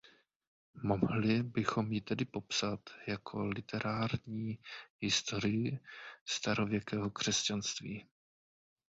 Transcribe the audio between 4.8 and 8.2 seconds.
historii starověkého křesťanství.